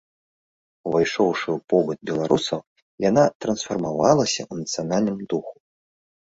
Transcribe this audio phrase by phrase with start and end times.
[0.91, 2.59] Увайшоўшы ў побыт беларусаў,
[3.09, 5.55] яна трансфармавалася ў нацыянальным духу.